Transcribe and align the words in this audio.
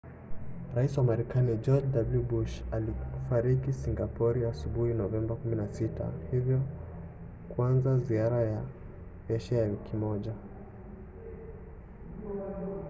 rais 0.75 0.93
wa 0.97 1.03
marekani 1.09 1.57
george 1.63 1.87
w. 2.13 2.21
bush 2.21 2.61
alifika 3.41 3.73
singapori 3.73 4.45
asubuhi 4.45 4.91
ya 4.91 4.97
novemba 4.97 5.35
16 5.35 6.11
hivyo 6.31 6.61
kuanza 7.49 7.97
ziara 7.97 8.41
ya 8.41 8.61
asia 9.35 9.57
ya 9.57 9.69
wiki 9.71 9.95
moja 9.97 10.33